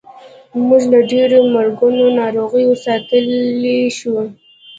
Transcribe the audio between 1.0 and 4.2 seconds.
ډېرو مرګونو ناروغیو ساتلی شو.